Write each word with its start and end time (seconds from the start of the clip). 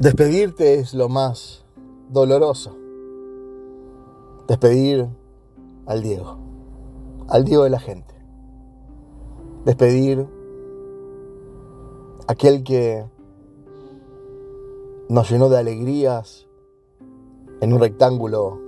Despedirte 0.00 0.76
es 0.76 0.94
lo 0.94 1.10
más 1.10 1.62
doloroso. 2.08 2.74
Despedir 4.48 5.06
al 5.84 6.02
Diego, 6.02 6.38
al 7.28 7.44
Diego 7.44 7.64
de 7.64 7.70
la 7.70 7.80
gente. 7.80 8.14
Despedir 9.66 10.26
aquel 12.28 12.64
que 12.64 13.04
nos 15.10 15.30
llenó 15.30 15.50
de 15.50 15.58
alegrías 15.58 16.46
en 17.60 17.74
un 17.74 17.80
rectángulo 17.80 18.58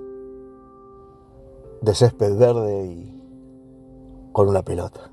de 1.80 1.95
césped 1.95 2.37
verde 2.37 2.84
y 2.84 4.30
con 4.33 4.48
una 4.48 4.62
pelota. 4.62 5.10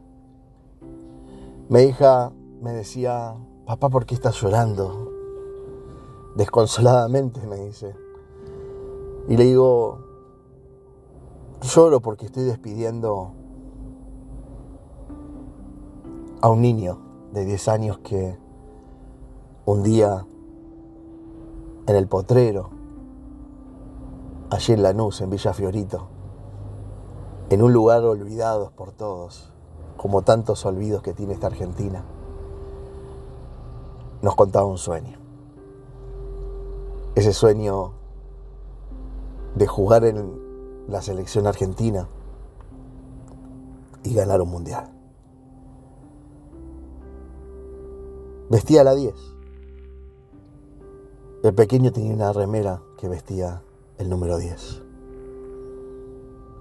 Mi 1.69 1.83
hija 1.83 2.33
me 2.61 2.73
decía, 2.73 3.35
papá, 3.65 3.87
¿por 3.87 4.05
qué 4.05 4.15
estás 4.15 4.35
llorando? 4.41 5.08
Desconsoladamente 6.35 7.45
me 7.47 7.57
dice. 7.57 7.95
Y 9.27 9.37
le 9.37 9.43
digo, 9.43 9.99
lloro 11.61 11.99
porque 11.99 12.25
estoy 12.25 12.43
despidiendo 12.43 13.33
a 16.41 16.49
un 16.49 16.61
niño 16.61 16.99
de 17.33 17.45
10 17.45 17.67
años 17.67 17.99
que 17.99 18.37
un 19.65 19.83
día 19.83 20.25
en 21.85 21.95
el 21.95 22.07
potrero, 22.07 22.69
allí 24.49 24.73
en 24.73 24.83
Lanús, 24.83 25.21
en 25.21 25.29
Villa 25.29 25.53
Fiorito, 25.53 26.07
en 27.49 27.61
un 27.61 27.73
lugar 27.73 28.03
olvidado 28.03 28.71
por 28.75 28.91
todos, 28.91 29.51
como 29.97 30.21
tantos 30.21 30.65
olvidos 30.65 31.01
que 31.01 31.13
tiene 31.13 31.33
esta 31.33 31.47
Argentina, 31.47 32.03
nos 34.21 34.35
contaba 34.35 34.65
un 34.65 34.77
sueño. 34.77 35.28
Ese 37.15 37.33
sueño 37.33 37.93
de 39.55 39.67
jugar 39.67 40.05
en 40.05 40.39
la 40.87 41.01
selección 41.01 41.47
argentina 41.47 42.07
y 44.03 44.13
ganar 44.13 44.41
un 44.41 44.49
mundial. 44.49 44.89
Vestía 48.49 48.83
la 48.83 48.95
10. 48.95 49.13
El 51.43 51.53
pequeño 51.53 51.91
tenía 51.91 52.13
una 52.13 52.33
remera 52.33 52.81
que 52.97 53.07
vestía 53.07 53.61
el 53.97 54.09
número 54.09 54.37
10. 54.37 54.81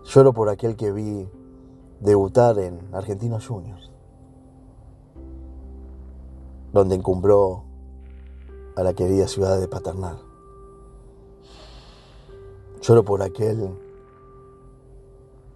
Lloro 0.05 0.33
por 0.33 0.49
aquel 0.49 0.77
que 0.77 0.93
vi 0.93 1.29
debutar 2.01 2.59
en 2.59 2.95
Argentinos 2.95 3.47
Juniors, 3.47 3.91
donde 6.73 6.95
encumbró 6.95 7.65
a 8.77 8.83
la 8.83 8.95
querida 8.95 9.27
ciudad 9.27 9.59
de 9.59 9.69
Paternal. 9.69 10.28
Lloro 12.89 13.05
por 13.05 13.21
aquel 13.21 13.69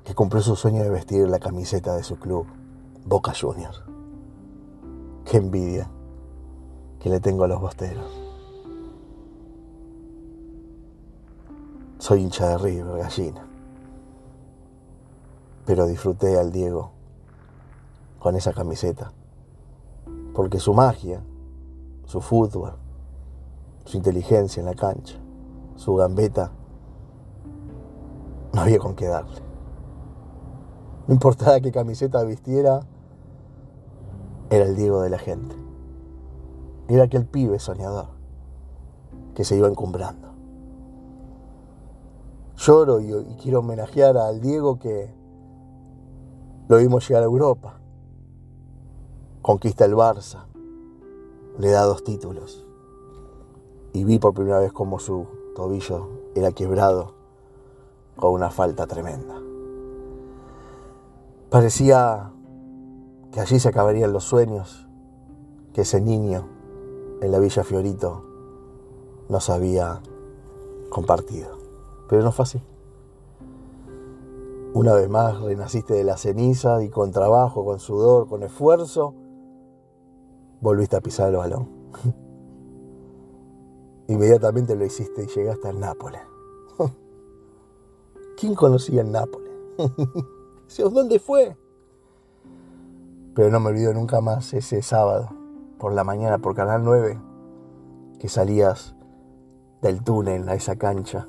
que 0.05 0.15
cumplió 0.15 0.43
su 0.43 0.55
sueño 0.55 0.83
de 0.83 0.91
vestir 0.91 1.27
la 1.31 1.39
camiseta 1.39 1.97
de 1.97 2.03
su 2.03 2.17
club, 2.17 2.47
Boca 3.07 3.33
Juniors. 3.33 3.83
Qué 5.25 5.39
envidia 5.39 5.89
que 7.01 7.09
le 7.09 7.21
tengo 7.21 7.45
a 7.45 7.49
los 7.49 7.59
bosteros. 7.59 8.05
Soy 11.97 12.21
hincha 12.21 12.51
de 12.51 12.59
River, 12.59 12.99
gallina. 12.99 13.47
Pero 15.65 15.87
disfruté 15.87 16.39
al 16.39 16.53
Diego 16.53 16.91
con 18.19 18.37
esa 18.37 18.53
camiseta. 18.53 19.11
Porque 20.35 20.61
su 20.61 20.75
magia, 20.75 21.23
su 22.05 22.21
fútbol, 22.21 22.75
su 23.87 23.97
inteligencia 23.97 24.61
en 24.61 24.67
la 24.67 24.75
cancha, 24.75 25.17
su 25.77 25.95
gambeta, 25.95 26.53
no 28.53 28.61
había 28.61 28.79
con 28.79 28.95
qué 28.95 29.07
darle. 29.07 29.41
No 31.07 31.15
importaba 31.15 31.61
qué 31.61 31.73
camiseta 31.73 32.23
vistiera, 32.25 32.81
era 34.51 34.65
el 34.65 34.77
Diego 34.77 35.01
de 35.03 35.11
la 35.11 35.19
gente. 35.19 35.57
Era 36.89 37.05
aquel 37.05 37.27
pibe 37.27 37.59
soñador 37.59 38.09
que 39.35 39.45
se 39.45 39.57
iba 39.57 39.69
encumbrando. 39.69 40.29
Lloro 42.57 43.01
y, 43.01 43.13
quiero 43.43 43.61
homenajear 43.61 44.17
al 44.17 44.41
Diego 44.41 44.79
que 44.79 45.13
lo 46.69 46.77
vimos 46.77 47.09
llegar 47.09 47.23
a 47.23 47.27
Europa. 47.27 47.81
Conquista 49.41 49.85
el 49.85 49.95
Barça. 49.95 50.45
Le 51.59 51.71
da 51.71 51.83
dos 51.83 52.05
títulos. 52.05 52.67
Y 53.93 54.05
vi 54.05 54.19
por 54.19 54.35
primera 54.35 54.59
vez 54.61 54.73
cómo 54.73 54.99
su 54.99 55.27
tobillo 55.55 56.09
era 56.35 56.53
quebrado 56.53 57.22
con 58.17 58.33
una 58.33 58.51
falta 58.51 58.87
tremenda. 58.87 59.35
Parecía 61.51 62.33
que 63.31 63.41
allí 63.41 63.59
se 63.59 63.69
acabarían 63.69 64.13
los 64.13 64.25
sueños 64.25 64.89
que 65.73 65.83
ese 65.83 66.01
niño 66.01 66.47
en 67.21 67.33
la 67.33 67.39
Villa 67.39 67.65
Fiorito 67.65 68.25
nos 69.29 69.51
había 69.51 70.01
compartido. 70.91 71.59
Pero 72.09 72.23
no 72.23 72.33
fue 72.33 72.45
así. 72.45 72.63
Una 74.75 74.95
vez 74.95 75.09
más 75.09 75.41
renaciste 75.41 75.95
de 75.95 76.05
la 76.05 76.17
ceniza 76.17 76.83
y 76.83 76.89
con 76.89 77.11
trabajo, 77.11 77.65
con 77.65 77.79
sudor, 77.79 78.29
con 78.29 78.43
esfuerzo, 78.43 79.15
volviste 80.61 80.97
a 80.97 81.01
pisar 81.01 81.29
el 81.29 81.37
balón. 81.37 81.69
Inmediatamente 84.09 84.75
lo 84.75 84.85
hiciste 84.85 85.25
y 85.25 85.27
llegaste 85.27 85.69
al 85.69 85.81
Nápoles. 85.81 86.32
¿Quién 88.43 88.57
conocía 88.57 89.03
el 89.03 89.13
Nápoles? 89.13 89.53
¿Dónde 90.93 91.21
fue? 91.21 91.57
Pero 93.37 93.51
no 93.51 93.61
me 93.61 93.69
olvido 93.69 93.95
nunca 93.95 94.21
más 94.21 94.53
ese 94.53 94.83
sábado, 94.83 95.31
por 95.79 95.93
la 95.93 96.03
mañana, 96.03 96.39
por 96.39 96.57
Canal 96.57 96.83
9, 96.83 97.21
que 98.19 98.29
salías 98.29 98.97
del 99.81 100.03
túnel 100.03 100.49
a 100.49 100.55
esa 100.55 100.75
cancha, 100.75 101.29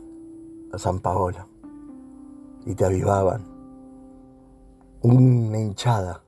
a 0.72 0.80
San 0.80 1.02
Paolo, 1.02 1.48
y 2.66 2.74
te 2.74 2.84
avivaban. 2.84 3.46
Una 5.04 5.60
hinchada 5.60 6.24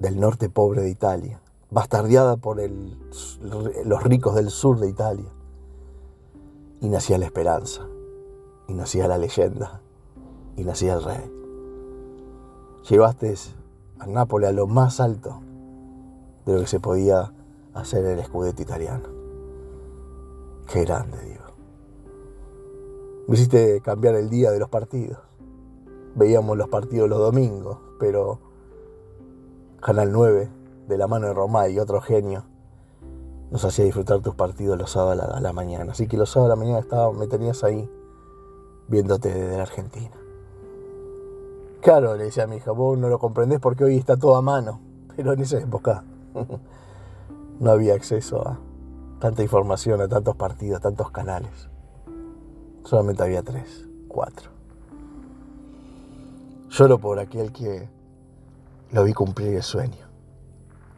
del 0.00 0.18
norte 0.18 0.48
pobre 0.48 0.82
de 0.82 0.90
Italia, 0.90 1.40
bastardeada 1.70 2.36
por 2.36 2.60
los 2.60 4.02
ricos 4.02 4.34
del 4.34 4.50
sur 4.50 4.80
de 4.80 4.88
Italia. 4.88 5.32
Y 6.80 6.88
nacía 6.88 7.16
la 7.16 7.26
esperanza, 7.26 7.86
y 8.68 8.74
nacía 8.74 9.08
la 9.08 9.18
leyenda, 9.18 9.80
y 10.56 10.64
nacía 10.64 10.94
el 10.94 11.04
rey. 11.04 11.32
Llevaste 12.88 13.34
a 13.98 14.06
Nápoles 14.06 14.50
a 14.50 14.52
lo 14.52 14.66
más 14.66 15.00
alto 15.00 15.40
de 16.44 16.54
lo 16.54 16.60
que 16.60 16.66
se 16.66 16.80
podía 16.80 17.32
hacer 17.74 18.04
en 18.04 18.12
el 18.12 18.18
escudeto 18.20 18.62
italiano. 18.62 19.08
Qué 20.72 20.84
grande, 20.84 21.18
digo. 21.22 21.44
Me 23.26 23.34
hiciste 23.34 23.80
cambiar 23.80 24.14
el 24.14 24.30
día 24.30 24.50
de 24.50 24.58
los 24.58 24.68
partidos. 24.68 25.18
Veíamos 26.14 26.56
los 26.56 26.68
partidos 26.68 27.08
los 27.08 27.18
domingos, 27.18 27.78
pero 27.98 28.38
Canal 29.80 30.12
9, 30.12 30.48
de 30.88 30.98
la 30.98 31.06
mano 31.06 31.26
de 31.26 31.34
Romay 31.34 31.74
y 31.74 31.78
otro 31.78 32.00
genio, 32.00 32.44
nos 33.50 33.64
hacía 33.64 33.84
disfrutar 33.84 34.20
tus 34.20 34.34
partidos 34.34 34.78
los 34.78 34.92
sábados 34.92 35.24
a 35.28 35.40
la 35.40 35.52
mañana. 35.52 35.92
Así 35.92 36.06
que 36.06 36.16
los 36.16 36.30
sábados 36.30 36.52
a 36.52 36.56
la 36.56 36.60
mañana 36.60 36.78
estaba, 36.78 37.12
me 37.12 37.26
tenías 37.26 37.62
ahí 37.64 37.90
viéndote 38.88 39.32
desde 39.32 39.56
la 39.56 39.62
Argentina. 39.62 40.16
Claro, 41.80 42.16
le 42.16 42.24
decía 42.24 42.44
a 42.44 42.46
mi 42.46 42.56
hija, 42.56 42.72
vos 42.72 42.98
no 42.98 43.08
lo 43.08 43.18
comprendés 43.18 43.60
porque 43.60 43.84
hoy 43.84 43.96
está 43.96 44.16
todo 44.16 44.36
a 44.36 44.42
mano. 44.42 44.80
Pero 45.16 45.32
en 45.32 45.40
esa 45.40 45.58
época 45.58 46.04
no 47.60 47.70
había 47.70 47.94
acceso 47.94 48.46
a 48.46 48.58
tanta 49.20 49.42
información, 49.42 50.00
a 50.00 50.08
tantos 50.08 50.36
partidos, 50.36 50.78
a 50.78 50.80
tantos 50.80 51.10
canales. 51.10 51.68
Solamente 52.84 53.22
había 53.22 53.42
tres, 53.42 53.88
cuatro. 54.08 54.50
Lloro 56.70 56.98
por 56.98 57.18
aquel 57.18 57.52
que 57.52 57.88
lo 58.92 59.04
vi 59.04 59.12
cumplir 59.12 59.54
el 59.54 59.62
sueño 59.62 60.06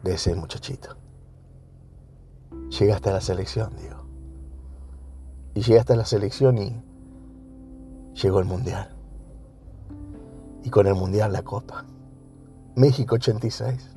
de 0.03 0.13
ese 0.13 0.35
muchachito. 0.35 0.95
Llegaste 2.79 3.09
a 3.09 3.13
la 3.13 3.21
selección, 3.21 3.71
digo. 3.77 3.97
Y 5.55 5.61
llegaste 5.61 5.93
a 5.93 5.95
la 5.95 6.05
selección 6.05 6.57
y 6.57 6.88
llegó 8.13 8.39
el 8.39 8.45
Mundial. 8.45 8.95
Y 10.63 10.69
con 10.69 10.87
el 10.87 10.95
Mundial 10.95 11.33
la 11.33 11.43
Copa. 11.43 11.85
México 12.75 13.15
86. 13.15 13.95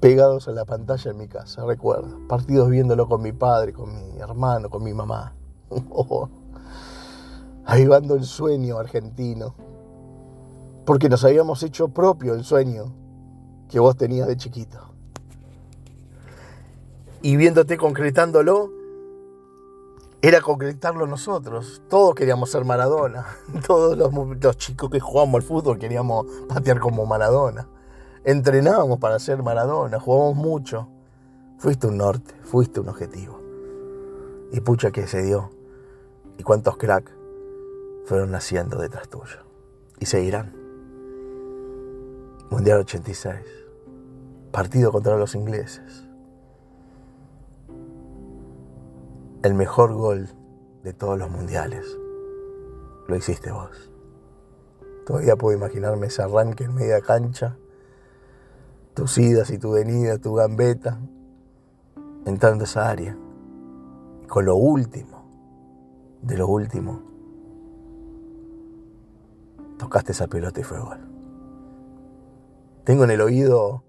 Pegados 0.00 0.48
a 0.48 0.52
la 0.52 0.64
pantalla 0.64 1.10
en 1.10 1.18
mi 1.18 1.28
casa, 1.28 1.64
recuerdo. 1.64 2.26
Partidos 2.26 2.70
viéndolo 2.70 3.06
con 3.08 3.22
mi 3.22 3.32
padre, 3.32 3.72
con 3.72 3.94
mi 3.94 4.18
hermano, 4.18 4.70
con 4.70 4.82
mi 4.82 4.94
mamá. 4.94 5.34
Oh, 5.90 6.28
avivando 7.64 8.14
el 8.14 8.24
sueño 8.24 8.78
argentino. 8.78 9.54
Porque 10.84 11.08
nos 11.08 11.24
habíamos 11.24 11.62
hecho 11.62 11.88
propio 11.88 12.34
el 12.34 12.42
sueño 12.42 12.92
que 13.68 13.78
vos 13.78 13.96
tenías 13.96 14.26
de 14.26 14.36
chiquito. 14.36 14.78
y 17.22 17.36
viéndote 17.36 17.76
concretándolo, 17.76 18.79
era 20.22 20.40
concretarlo 20.42 21.06
nosotros. 21.06 21.82
Todos 21.88 22.14
queríamos 22.14 22.50
ser 22.50 22.64
Maradona. 22.64 23.26
Todos 23.66 23.96
los, 23.96 24.56
chicos 24.56 24.90
que 24.90 25.00
jugamos 25.00 25.36
al 25.36 25.42
fútbol 25.42 25.78
queríamos 25.78 26.26
patear 26.48 26.78
como 26.78 27.06
Maradona. 27.06 27.68
Entrenábamos 28.24 28.98
para 28.98 29.18
ser 29.18 29.42
Maradona, 29.42 29.98
jugábamos 29.98 30.36
mucho. 30.36 30.88
Fuiste 31.58 31.86
un 31.86 31.98
norte, 31.98 32.34
fuiste 32.42 32.80
un 32.80 32.88
objetivo. 32.88 33.40
Y 34.52 34.60
pucha 34.60 34.90
que 34.90 35.06
se 35.06 35.22
dio. 35.22 35.50
Y 36.36 36.42
cuántos 36.42 36.76
cracks 36.76 37.12
fueron 38.04 38.30
naciendo 38.30 38.78
detrás 38.78 39.08
tuyo. 39.08 39.38
Y 39.98 40.06
seguirán. 40.06 40.54
Mundial 42.50 42.80
86. 42.80 43.36
Partido 44.50 44.90
contra 44.90 45.16
los 45.16 45.34
ingleses. 45.34 46.09
El 49.42 49.54
mejor 49.54 49.94
gol 49.94 50.28
de 50.82 50.92
todos 50.92 51.18
los 51.18 51.30
mundiales. 51.30 51.86
Lo 53.08 53.16
hiciste 53.16 53.50
vos. 53.50 53.90
Todavía 55.06 55.36
puedo 55.36 55.56
imaginarme 55.56 56.08
ese 56.08 56.22
arranque 56.22 56.64
en 56.64 56.74
media 56.74 57.00
cancha, 57.00 57.56
tus 58.94 59.16
idas 59.18 59.50
y 59.50 59.58
tu 59.58 59.72
venida, 59.72 60.18
tu 60.18 60.34
gambeta, 60.34 60.98
entrando 62.26 62.64
a 62.64 62.66
esa 62.66 62.90
área. 62.90 63.16
con 64.28 64.44
lo 64.44 64.54
último, 64.54 65.24
de 66.22 66.36
lo 66.36 66.46
último, 66.46 67.02
tocaste 69.76 70.12
esa 70.12 70.28
pelota 70.28 70.60
y 70.60 70.62
fue 70.62 70.78
gol. 70.78 71.00
Tengo 72.84 73.02
en 73.02 73.10
el 73.10 73.20
oído 73.20 73.82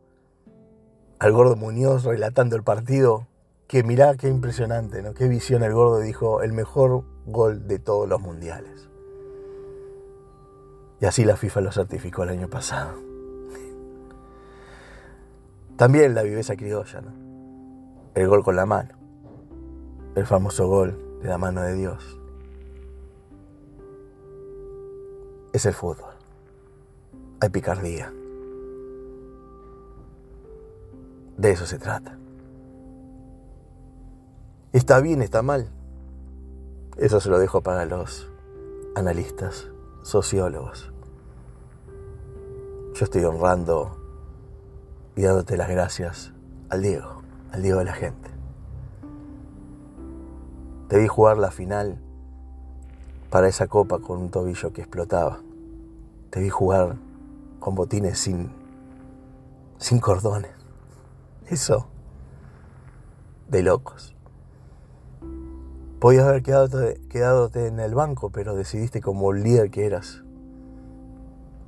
al 1.20 1.32
gordo 1.32 1.56
Muñoz 1.56 2.06
relatando 2.06 2.56
el 2.56 2.64
partido 2.64 3.28
que 3.72 3.84
mirá 3.84 4.18
qué 4.18 4.28
impresionante, 4.28 5.02
¿no? 5.02 5.14
Qué 5.14 5.30
visión 5.30 5.64
el 5.64 5.74
gordo 5.74 6.00
dijo, 6.00 6.42
el 6.42 6.52
mejor 6.52 7.06
gol 7.26 7.70
de 7.70 7.80
todos 7.80 8.06
los 8.06 8.20
mundiales. 8.20 8.90
Y 11.00 11.06
así 11.06 11.24
la 11.24 11.38
FIFA 11.38 11.62
lo 11.62 11.72
certificó 11.72 12.24
el 12.24 12.32
año 12.32 12.50
pasado. 12.50 13.02
También 15.78 16.14
la 16.14 16.24
viveza 16.24 16.58
criolla, 16.58 17.00
¿no? 17.00 17.14
El 18.14 18.28
gol 18.28 18.44
con 18.44 18.58
la 18.58 18.66
mano. 18.66 18.94
El 20.16 20.26
famoso 20.26 20.68
gol 20.68 21.22
de 21.22 21.30
la 21.30 21.38
mano 21.38 21.62
de 21.62 21.74
Dios. 21.74 22.20
Es 25.54 25.66
el 25.66 25.74
fútbol. 25.74 26.14
Hay 27.40 27.48
picardía. 27.48 28.12
De 31.38 31.52
eso 31.52 31.66
se 31.66 31.80
trata. 31.80 32.18
Está 34.74 35.02
bien, 35.02 35.22
está 35.22 35.42
mal. 35.42 35.70
Eso 36.96 37.20
se 37.20 37.30
lo 37.30 37.40
dejo 37.40 37.62
para 37.62 37.86
los 37.86 38.30
analistas, 38.96 39.68
sociólogos. 40.02 40.94
Yo 42.94 43.04
estoy 43.04 43.26
honrando 43.26 43.98
y 45.18 45.24
dándote 45.24 45.58
las 45.58 45.70
gracias 45.70 46.32
al 46.70 46.84
Diego, 46.84 47.22
al 47.52 47.62
Diego 47.64 47.80
de 47.80 47.86
la 47.86 47.94
gente. 47.94 48.30
Te 50.88 51.00
vi 51.00 51.08
jugar 51.08 51.38
la 51.38 51.52
final 51.52 52.00
para 53.30 53.50
esa 53.50 53.68
copa 53.68 54.00
con 54.00 54.20
un 54.20 54.30
tobillo 54.30 54.72
que 54.72 54.82
explotaba. 54.82 55.42
Te 56.30 56.40
vi 56.40 56.48
jugar 56.48 56.96
con 57.60 57.76
botines 57.76 58.20
sin, 58.20 58.50
sin 59.78 60.00
cordones. 60.00 60.52
Eso, 61.48 61.88
de 63.50 63.64
locos. 63.64 64.16
Podías 66.02 66.26
haber 66.26 66.42
quedado, 66.42 67.52
en 67.54 67.80
el 67.80 67.94
banco, 67.94 68.32
pero 68.32 68.56
decidiste 68.56 69.02
como 69.02 69.34
líder 69.34 69.70
que 69.70 69.86
eras 69.86 70.24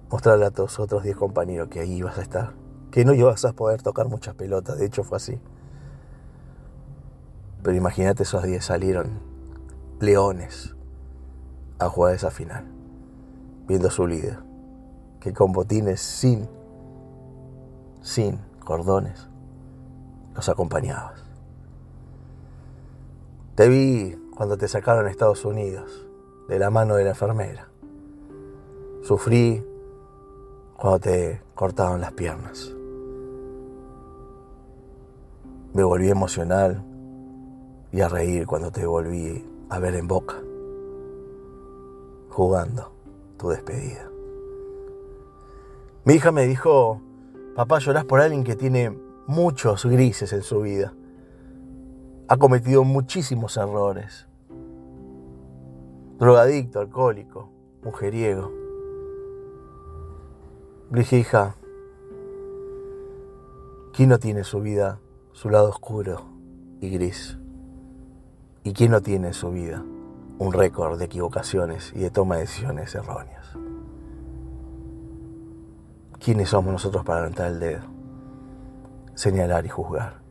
mostrarle 0.09 0.45
a 0.45 0.49
tus 0.49 0.79
otros 0.79 1.03
10 1.03 1.15
compañeros 1.15 1.67
que 1.67 1.81
ahí 1.81 1.97
ibas 1.97 2.17
a 2.17 2.23
estar. 2.23 2.53
Que 2.89 3.05
no 3.05 3.13
ibas 3.13 3.45
a 3.45 3.53
poder 3.53 3.83
tocar 3.83 4.07
muchas 4.07 4.33
pelotas, 4.33 4.79
de 4.79 4.87
hecho 4.87 5.03
fue 5.03 5.17
así. 5.17 5.39
Pero 7.61 7.77
imagínate 7.77 8.23
esos 8.23 8.41
10 8.41 8.65
salieron 8.65 9.19
leones 9.99 10.75
a 11.77 11.87
jugar 11.87 12.15
esa 12.15 12.31
final, 12.31 12.65
viendo 13.67 13.89
a 13.89 13.91
su 13.91 14.07
líder, 14.07 14.39
que 15.19 15.31
con 15.31 15.51
botines 15.51 16.01
sin, 16.01 16.49
sin 18.01 18.39
cordones, 18.65 19.29
los 20.33 20.49
acompañabas. 20.49 21.23
Te 23.53 23.69
vi 23.69 24.22
cuando 24.35 24.57
te 24.57 24.67
sacaron 24.67 25.05
a 25.05 25.11
Estados 25.11 25.45
Unidos 25.45 26.07
de 26.47 26.59
la 26.59 26.69
mano 26.69 26.95
de 26.95 27.03
la 27.03 27.11
enfermera. 27.11 27.69
Sufrí 29.03 29.63
cuando 30.75 30.99
te 30.99 31.41
cortaron 31.53 32.01
las 32.01 32.13
piernas. 32.13 32.73
Me 35.73 35.83
volví 35.83 36.09
emocional 36.09 36.83
y 37.91 38.01
a 38.01 38.09
reír 38.09 38.45
cuando 38.47 38.71
te 38.71 38.85
volví 38.85 39.45
a 39.69 39.79
ver 39.79 39.95
en 39.95 40.07
boca, 40.07 40.35
jugando 42.29 42.91
tu 43.37 43.49
despedida. 43.49 44.09
Mi 46.05 46.15
hija 46.15 46.31
me 46.31 46.45
dijo, 46.45 47.01
papá, 47.55 47.79
llorás 47.79 48.05
por 48.05 48.19
alguien 48.19 48.43
que 48.43 48.55
tiene 48.55 48.97
muchos 49.25 49.85
grises 49.85 50.33
en 50.33 50.43
su 50.43 50.61
vida 50.61 50.93
ha 52.27 52.37
cometido 52.37 52.83
muchísimos 52.83 53.57
errores. 53.57 54.27
Drogadicto, 56.19 56.79
alcohólico, 56.79 57.49
mujeriego. 57.83 58.51
Le 60.91 61.01
hija, 61.17 61.55
¿quién 63.93 64.09
no 64.09 64.19
tiene 64.19 64.43
su 64.43 64.61
vida, 64.61 64.99
su 65.31 65.49
lado 65.49 65.69
oscuro 65.69 66.21
y 66.79 66.89
gris? 66.89 67.37
¿Y 68.63 68.73
quién 68.73 68.91
no 68.91 69.01
tiene 69.01 69.27
en 69.27 69.33
su 69.33 69.51
vida 69.51 69.83
un 70.39 70.53
récord 70.53 70.97
de 70.97 71.05
equivocaciones 71.05 71.91
y 71.95 71.99
de 71.99 72.09
toma 72.09 72.35
de 72.35 72.41
decisiones 72.41 72.95
erróneas? 72.95 73.57
¿Quiénes 76.19 76.49
somos 76.49 76.71
nosotros 76.71 77.03
para 77.03 77.21
levantar 77.21 77.51
el 77.51 77.59
dedo, 77.59 77.83
señalar 79.13 79.65
y 79.65 79.69
juzgar? 79.69 80.22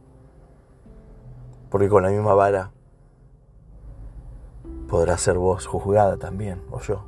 Porque 1.73 1.88
con 1.88 2.02
la 2.02 2.11
misma 2.11 2.35
vara 2.35 2.71
podrás 4.88 5.23
ser 5.23 5.38
vos 5.38 5.67
juzgada 5.67 6.19
también, 6.19 6.61
o 6.71 6.79
yo. 6.81 7.07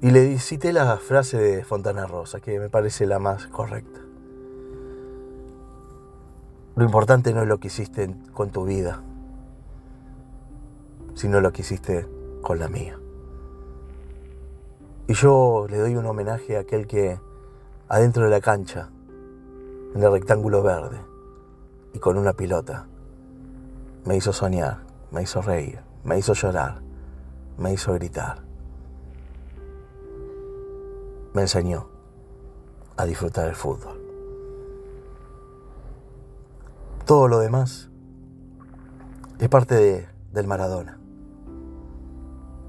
Y 0.00 0.10
le 0.10 0.36
cité 0.40 0.72
la 0.72 0.96
frase 0.96 1.38
de 1.38 1.64
Fontana 1.64 2.08
Rosa, 2.08 2.40
que 2.40 2.58
me 2.58 2.68
parece 2.68 3.06
la 3.06 3.20
más 3.20 3.46
correcta. 3.46 4.00
Lo 6.74 6.84
importante 6.84 7.32
no 7.32 7.42
es 7.42 7.48
lo 7.48 7.58
que 7.58 7.68
hiciste 7.68 8.16
con 8.34 8.50
tu 8.50 8.64
vida, 8.64 9.00
sino 11.14 11.40
lo 11.40 11.52
que 11.52 11.62
hiciste 11.62 12.08
con 12.42 12.58
la 12.58 12.66
mía. 12.66 12.98
Y 15.06 15.14
yo 15.14 15.68
le 15.70 15.78
doy 15.78 15.94
un 15.94 16.06
homenaje 16.06 16.56
a 16.56 16.60
aquel 16.60 16.88
que 16.88 17.20
adentro 17.88 18.24
de 18.24 18.30
la 18.30 18.40
cancha, 18.40 18.88
en 19.94 20.02
el 20.02 20.10
rectángulo 20.10 20.64
verde, 20.64 21.11
y 21.92 21.98
con 21.98 22.18
una 22.18 22.32
pilota. 22.32 22.86
Me 24.04 24.16
hizo 24.16 24.32
soñar, 24.32 24.78
me 25.10 25.22
hizo 25.22 25.42
reír, 25.42 25.80
me 26.04 26.18
hizo 26.18 26.32
llorar, 26.32 26.80
me 27.58 27.72
hizo 27.72 27.92
gritar. 27.94 28.42
Me 31.34 31.42
enseñó 31.42 31.88
a 32.96 33.04
disfrutar 33.04 33.48
el 33.48 33.54
fútbol. 33.54 34.00
Todo 37.06 37.28
lo 37.28 37.38
demás 37.38 37.90
es 39.38 39.48
parte 39.48 39.74
de, 39.74 40.08
del 40.32 40.46
Maradona. 40.46 40.98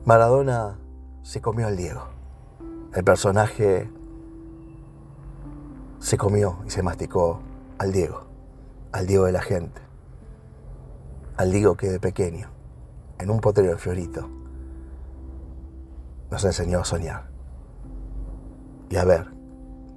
Maradona 0.06 0.78
se 1.22 1.42
comió 1.42 1.68
al 1.68 1.78
Diego. 1.78 2.04
El 2.94 3.04
personaje 3.04 3.90
se 6.00 6.18
comió 6.18 6.60
y 6.66 6.70
se 6.70 6.84
masticó 6.84 7.40
al 7.80 7.92
Diego 7.92 8.33
al 8.94 9.08
Diego 9.08 9.26
de 9.26 9.32
la 9.32 9.42
gente, 9.42 9.82
al 11.36 11.52
Diego 11.52 11.76
que 11.76 11.90
de 11.90 12.00
pequeño, 12.00 12.50
en 13.20 13.30
un 13.30 13.42
potrero 13.42 13.72
de 13.72 13.78
Fiorito, 13.78 14.30
nos 16.32 16.46
enseñó 16.46 16.80
a 16.80 16.86
soñar 16.86 17.30
y 18.90 18.96
a 18.96 19.04
ver 19.04 19.28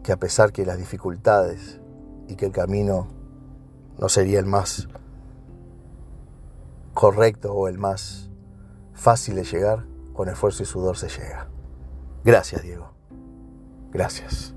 que 0.02 0.12
a 0.12 0.16
pesar 0.16 0.52
que 0.52 0.66
las 0.66 0.78
dificultades 0.78 1.80
y 2.28 2.36
que 2.36 2.46
el 2.46 2.52
camino 2.52 3.08
no 3.98 4.08
sería 4.08 4.38
el 4.38 4.46
más 4.46 4.88
correcto 6.94 7.52
o 7.52 7.68
el 7.68 7.78
más 7.78 8.30
fácil 8.94 9.36
de 9.36 9.44
llegar, 9.44 9.84
con 10.14 10.30
esfuerzo 10.30 10.62
y 10.62 10.66
sudor 10.66 10.96
se 10.96 11.08
llega. 11.08 11.48
Gracias, 12.24 12.62
Diego. 12.62 12.90
Gracias. 13.92 14.55